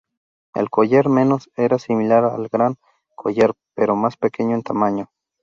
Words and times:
El 0.55 0.71
Collar 0.71 1.09
menor 1.09 1.41
era 1.55 1.77
similar 1.77 2.25
al 2.25 2.47
Gran 2.47 2.75
Collar 3.15 3.53
pero 3.75 3.95
más 3.95 4.17
pequeño 4.17 4.55
en 4.55 4.63
tamaño. 4.63 5.11